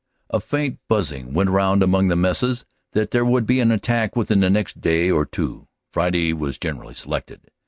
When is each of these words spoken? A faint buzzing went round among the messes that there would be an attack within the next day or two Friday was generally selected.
A 0.31 0.39
faint 0.39 0.79
buzzing 0.89 1.31
went 1.35 1.51
round 1.51 1.83
among 1.83 2.07
the 2.07 2.15
messes 2.15 2.65
that 2.93 3.11
there 3.11 3.23
would 3.23 3.45
be 3.45 3.59
an 3.59 3.71
attack 3.71 4.15
within 4.15 4.39
the 4.39 4.49
next 4.49 4.81
day 4.81 5.11
or 5.11 5.27
two 5.27 5.67
Friday 5.91 6.33
was 6.33 6.57
generally 6.57 6.95
selected. 6.95 7.51